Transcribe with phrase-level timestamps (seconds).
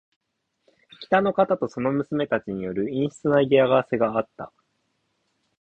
[0.99, 4.51] 北の方とその娘たちによる陰湿な嫌がらせがあった。